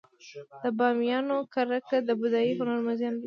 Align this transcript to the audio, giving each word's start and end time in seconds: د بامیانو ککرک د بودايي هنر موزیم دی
د 0.63 0.65
بامیانو 0.77 1.37
ککرک 1.53 1.85
د 2.09 2.11
بودايي 2.19 2.51
هنر 2.59 2.79
موزیم 2.85 3.13
دی 3.15 3.19